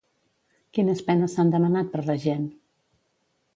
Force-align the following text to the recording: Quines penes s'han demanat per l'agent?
Quines 0.77 1.03
penes 1.09 1.35
s'han 1.37 1.53
demanat 1.57 1.93
per 1.93 2.03
l'agent? 2.09 2.51